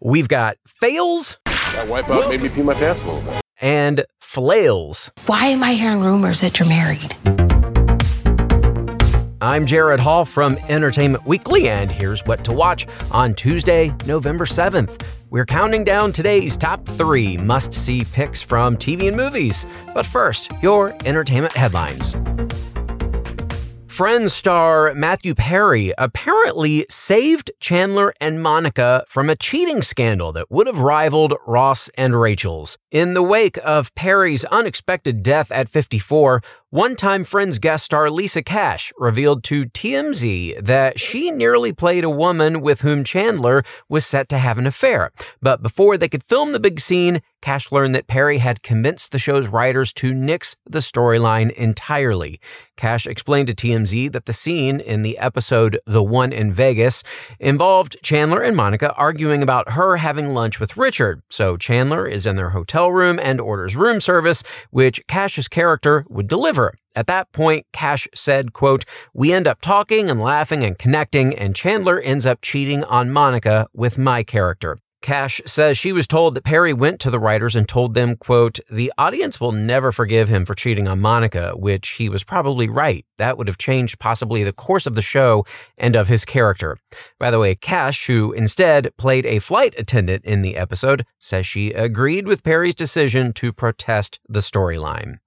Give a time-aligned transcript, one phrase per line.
[0.00, 1.38] We've got fails.
[1.44, 3.42] That wipeout made me pee my pants a little bit.
[3.60, 5.10] And flails.
[5.26, 7.16] Why am I hearing rumors that you're married?
[9.40, 15.02] I'm Gerrad Hall from Entertainment Weekly, and here's what to watch on Tuesday, November 7th.
[15.30, 19.66] We're counting down today's top three must see picks from TV and movies.
[19.94, 22.14] But first, your entertainment headlines.
[23.98, 30.68] Friends star Matthew Perry apparently saved Chandler and Monica from a cheating scandal that would
[30.68, 32.78] have rivaled Ross and Rachel's.
[32.92, 38.42] In the wake of Perry's unexpected death at 54, one time Friends guest star Lisa
[38.42, 44.28] Cash revealed to TMZ that she nearly played a woman with whom Chandler was set
[44.28, 45.10] to have an affair.
[45.40, 49.18] But before they could film the big scene, Cash learned that Perry had convinced the
[49.18, 52.40] show's writers to nix the storyline entirely.
[52.76, 57.02] Cash explained to TMZ that the scene in the episode The One in Vegas
[57.40, 61.22] involved Chandler and Monica arguing about her having lunch with Richard.
[61.30, 66.28] So Chandler is in their hotel room and orders room service, which Cash's character would
[66.28, 66.57] deliver
[66.98, 71.54] at that point, Cash said, quote, We end up talking and laughing and connecting, and
[71.54, 74.78] Chandler ends up cheating on Monica with my character.
[75.00, 78.58] Cash says she was told that Perry went to the writers and told them, quote,
[78.68, 83.06] the audience will never forgive him for cheating on Monica, which he was probably right.
[83.16, 85.44] That would have changed possibly the course of the show
[85.76, 86.78] and of his character.
[87.18, 91.72] By the way, Cash, who instead played a flight attendant in the episode, says she
[91.72, 95.18] agreed with Perry's decision to protest the storyline.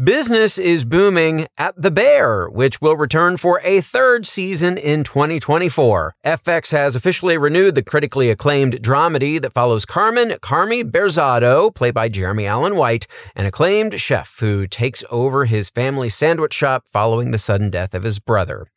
[0.00, 6.14] Business is booming at The Bear, which will return for a third season in 2024.
[6.24, 12.08] FX has officially renewed the critically acclaimed dramedy that follows Carmen Carmy Berzatto, played by
[12.08, 17.36] Jeremy Allen White, an acclaimed chef who takes over his family sandwich shop following the
[17.36, 18.68] sudden death of his brother.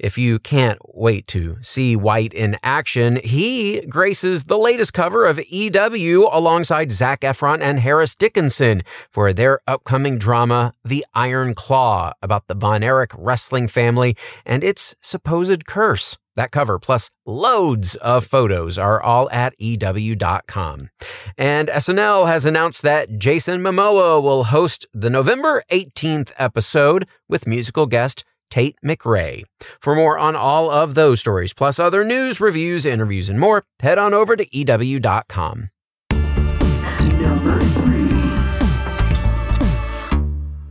[0.00, 5.38] If you can't wait to see White in action, he graces the latest cover of
[5.38, 12.48] EW alongside Zac Efron and Harris Dickinson for their upcoming drama, The Iron Claw, about
[12.48, 14.16] the Von Erich wrestling family
[14.46, 16.16] and its supposed curse.
[16.34, 20.88] That cover, plus loads of photos, are all at EW.com.
[21.36, 27.84] And SNL has announced that Jason Momoa will host the November 18th episode with musical
[27.84, 29.44] guest Tate McRae.
[29.80, 33.98] For more on all of those stories, plus other news, reviews, interviews, and more, head
[33.98, 35.70] on over to EW.com.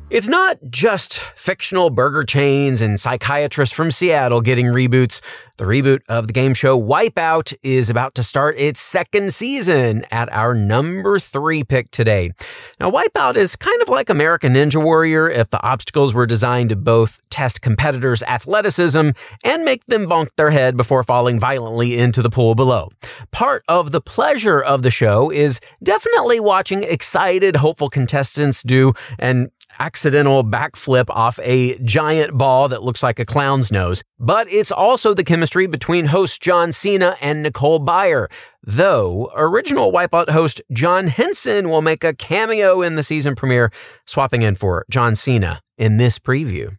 [0.10, 5.22] It's not just fictional burger chains and psychiatrists from Seattle getting reboots.
[5.58, 10.32] The reboot of the game show Wipeout is about to start its second season at
[10.34, 12.32] our number three pick today.
[12.80, 16.76] Now, Wipeout is kind of like American Ninja Warrior if the obstacles were designed to
[16.76, 19.10] both test competitors' athleticism
[19.44, 22.90] and make them bonk their head before falling violently into the pool below.
[23.30, 29.52] Part of the pleasure of the show is definitely watching excited, hopeful contestants do an
[29.80, 34.04] accidental backflip off a giant ball that looks like a clown's nose.
[34.20, 38.28] But it's also the chemistry between host John Cena and Nicole Byer.
[38.64, 43.72] Though original Wipeout host John Henson will make a cameo in the season premiere,
[44.06, 46.79] swapping in for John Cena in this preview.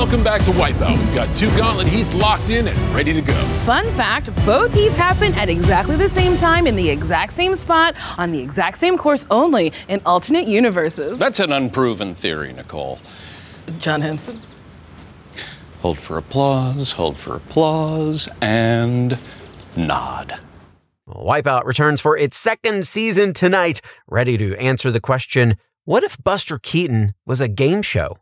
[0.00, 0.96] Welcome back to Wipeout.
[0.96, 3.34] We've got two gauntlet heats locked in and ready to go.
[3.66, 7.94] Fun fact both heats happen at exactly the same time in the exact same spot
[8.16, 11.18] on the exact same course, only in alternate universes.
[11.18, 12.98] That's an unproven theory, Nicole.
[13.78, 14.40] John Henson.
[15.82, 19.18] Hold for applause, hold for applause, and
[19.76, 20.40] nod.
[21.06, 26.58] Wipeout returns for its second season tonight, ready to answer the question what if Buster
[26.58, 28.16] Keaton was a game show?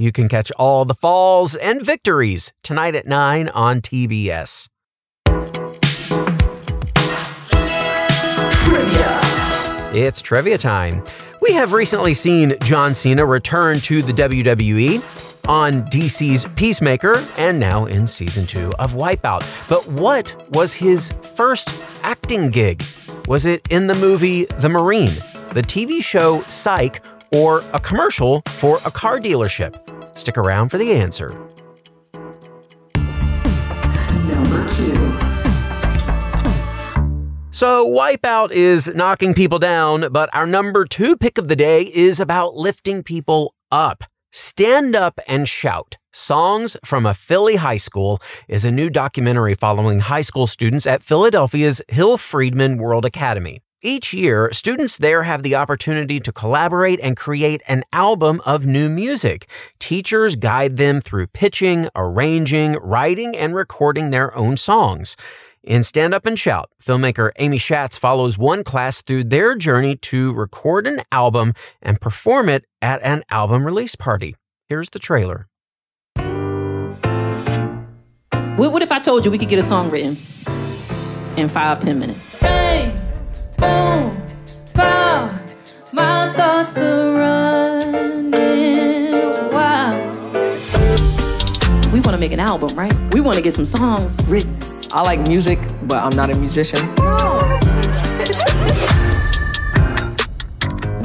[0.00, 4.66] You can catch all the falls and victories tonight at 9 on TBS.
[8.62, 9.20] Trivia.
[9.92, 11.04] It's trivia time.
[11.42, 15.02] We have recently seen John Cena return to the WWE
[15.46, 19.46] on DC's Peacemaker and now in season two of Wipeout.
[19.68, 22.82] But what was his first acting gig?
[23.28, 25.12] Was it in the movie The Marine,
[25.52, 29.89] the TV show Psych, or a commercial for a car dealership?
[30.20, 31.30] Stick around for the answer.
[34.28, 34.94] Number two.
[37.50, 42.20] So, Wipeout is knocking people down, but our number two pick of the day is
[42.20, 44.04] about lifting people up.
[44.30, 50.00] Stand Up and Shout Songs from a Philly High School is a new documentary following
[50.00, 53.62] high school students at Philadelphia's Hill Freedman World Academy.
[53.82, 58.90] Each year, students there have the opportunity to collaborate and create an album of new
[58.90, 59.48] music.
[59.78, 65.16] Teachers guide them through pitching, arranging, writing, and recording their own songs.
[65.64, 70.34] In Stand Up and Shout, filmmaker Amy Schatz follows one class through their journey to
[70.34, 74.36] record an album and perform it at an album release party.
[74.68, 75.48] Here's the trailer.
[78.58, 80.18] What, what if I told you we could get a song written
[81.38, 82.20] in five, ten minutes?
[83.60, 84.26] Bang, boom,
[84.72, 85.38] pow,
[85.92, 88.30] my thoughts are running
[89.52, 90.14] wild.
[91.92, 92.94] We want to make an album, right?
[93.12, 94.56] We want to get some songs written.
[94.92, 96.80] I like music, but I'm not a musician.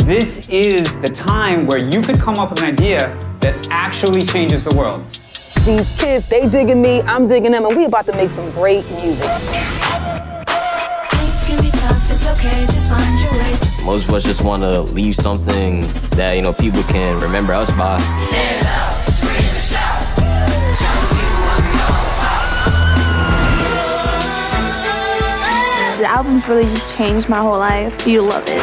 [0.05, 4.63] This is the time where you could come up with an idea that actually changes
[4.63, 5.05] the world.
[5.65, 8.89] These kids, they digging me, I'm digging them, and we about to make some great
[8.91, 9.29] music.
[13.83, 15.81] Most of us just want to leave something
[16.11, 17.99] that you know people can remember us by.
[18.19, 20.01] Stand up, scream and shout.
[25.99, 28.07] The album's really just changed my whole life.
[28.07, 28.61] You love it.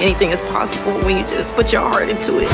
[0.00, 2.48] Anything is possible when you just put your heart into it.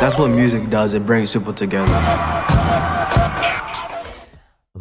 [0.00, 0.94] That's what music does.
[0.94, 1.92] It brings people together.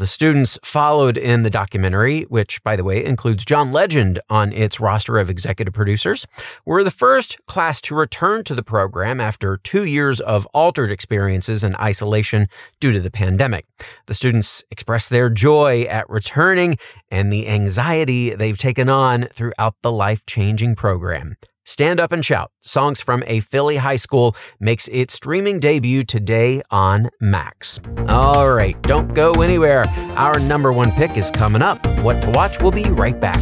[0.01, 4.79] The students followed in the documentary, which, by the way, includes John Legend on its
[4.79, 6.25] roster of executive producers,
[6.65, 11.63] were the first class to return to the program after two years of altered experiences
[11.63, 12.47] and isolation
[12.79, 13.67] due to the pandemic.
[14.07, 16.79] The students expressed their joy at returning
[17.11, 21.35] and the anxiety they've taken on throughout the life changing program.
[21.63, 26.61] Stand Up and Shout, songs from a Philly high school, makes its streaming debut today
[26.71, 27.79] on Max.
[28.07, 29.85] All right, don't go anywhere.
[30.15, 31.85] Our number one pick is coming up.
[31.99, 32.59] What to watch?
[32.61, 33.41] We'll be right back.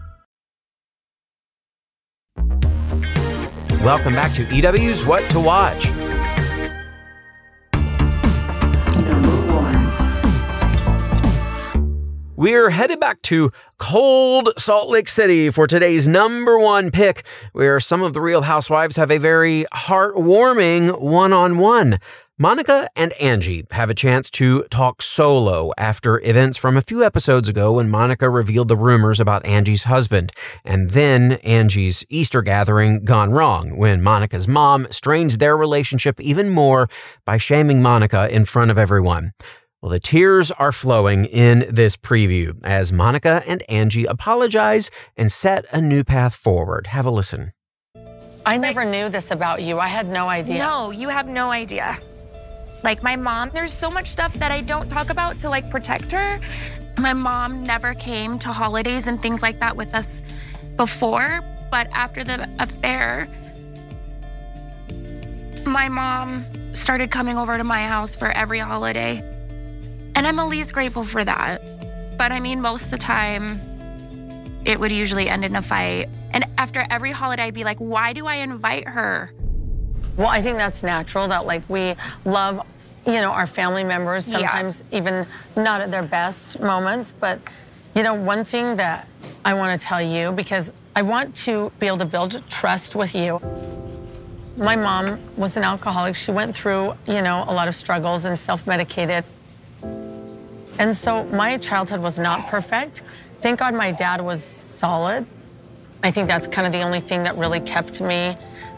[3.83, 5.89] Welcome back to EW's What to Watch.
[12.35, 18.03] We're headed back to cold Salt Lake City for today's number one pick, where some
[18.03, 21.99] of the Real Housewives have a very heartwarming one on one.
[22.41, 27.47] Monica and Angie have a chance to talk solo after events from a few episodes
[27.47, 30.31] ago when Monica revealed the rumors about Angie's husband,
[30.65, 36.89] and then Angie's Easter gathering gone wrong when Monica's mom strains their relationship even more
[37.27, 39.33] by shaming Monica in front of everyone.
[39.79, 45.65] Well, the tears are flowing in this preview as Monica and Angie apologize and set
[45.71, 46.87] a new path forward.
[46.87, 47.53] Have a listen.
[48.47, 49.77] I never knew this about you.
[49.77, 50.57] I had no idea.
[50.57, 51.99] No, you have no idea.
[52.83, 56.11] Like my mom, there's so much stuff that I don't talk about to like protect
[56.11, 56.39] her.
[56.97, 60.21] My mom never came to holidays and things like that with us
[60.75, 63.27] before, but after the affair,
[65.65, 69.19] my mom started coming over to my house for every holiday.
[70.15, 72.17] And I'm least grateful for that.
[72.17, 73.61] But I mean, most of the time,
[74.65, 76.09] it would usually end in a fight.
[76.31, 79.31] And after every holiday, I'd be like, why do I invite her?
[80.17, 82.65] Well, I think that's natural that like we love,
[83.05, 84.97] you know, our family members, sometimes yeah.
[84.99, 87.13] even not at their best moments.
[87.13, 87.39] But,
[87.95, 89.07] you know, one thing that
[89.43, 93.15] I want to tell you, because I want to be able to build trust with
[93.15, 93.39] you.
[94.57, 96.15] My mom was an alcoholic.
[96.15, 99.23] She went through, you know, a lot of struggles and self medicated.
[100.77, 103.03] And so my childhood was not perfect.
[103.39, 105.25] Thank God my dad was solid.
[106.03, 108.35] I think that's kind of the only thing that really kept me,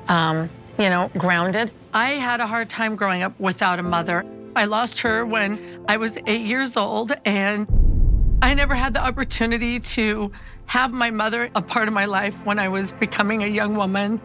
[0.08, 0.50] um,
[0.84, 1.72] you know, grounded.
[1.94, 4.26] I had a hard time growing up without a mother.
[4.54, 9.80] I lost her when I was eight years old, and I never had the opportunity
[9.80, 10.34] to
[10.66, 14.20] have my mother a part of my life when I was becoming a young woman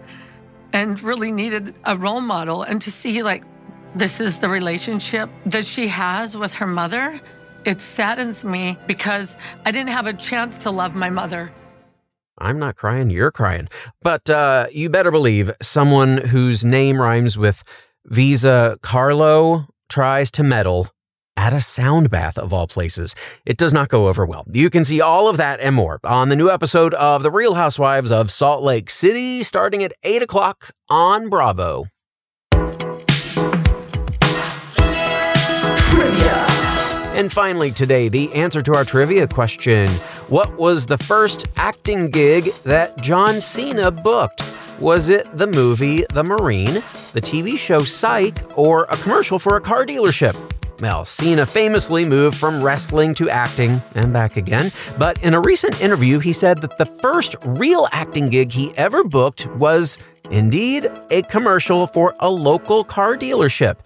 [0.72, 2.64] and really needed a role model.
[2.64, 3.44] And to see, like,
[3.94, 7.20] this is the relationship that she has with her mother
[7.64, 9.36] it saddens me because
[9.66, 11.52] I didn't have a chance to love my mother.
[12.40, 13.68] I'm not crying, you're crying.
[14.02, 17.62] But uh, you better believe someone whose name rhymes with
[18.06, 20.88] Visa Carlo tries to meddle
[21.36, 23.14] at a sound bath of all places.
[23.46, 24.44] It does not go over well.
[24.52, 27.54] You can see all of that and more on the new episode of The Real
[27.54, 31.86] Housewives of Salt Lake City starting at 8 o'clock on Bravo.
[37.14, 39.88] And finally, today, the answer to our trivia question
[40.28, 44.42] What was the first acting gig that John Cena booked?
[44.78, 46.74] Was it the movie The Marine,
[47.12, 50.36] the TV show Psych, or a commercial for a car dealership?
[50.80, 55.80] Well, Cena famously moved from wrestling to acting and back again, but in a recent
[55.80, 59.98] interview, he said that the first real acting gig he ever booked was
[60.30, 63.76] indeed a commercial for a local car dealership.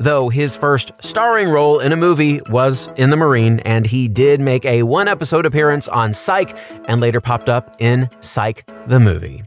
[0.00, 4.40] Though his first starring role in a movie was in The Marine, and he did
[4.40, 9.42] make a one episode appearance on Psych and later popped up in Psych the movie.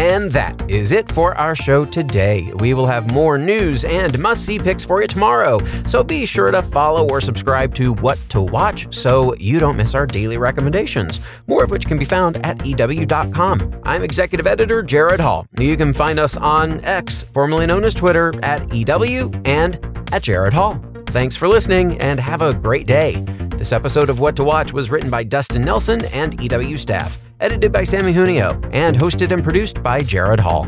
[0.00, 2.50] And that is it for our show today.
[2.54, 5.58] We will have more news and must see picks for you tomorrow.
[5.86, 9.94] So be sure to follow or subscribe to What to Watch so you don't miss
[9.94, 13.82] our daily recommendations, more of which can be found at EW.com.
[13.84, 15.46] I'm executive editor Gerrad Hall.
[15.58, 19.74] You can find us on X, formerly known as Twitter, at EW and
[20.14, 20.82] at Gerrad Hall.
[21.08, 23.22] Thanks for listening and have a great day.
[23.58, 27.72] This episode of What to Watch was written by Dustin Nelson and EW staff edited
[27.72, 30.64] by Samee Junio, and hosted and produced by Gerrad Hall.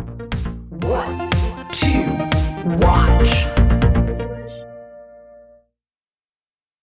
[0.69, 1.31] What
[1.73, 3.52] to watch?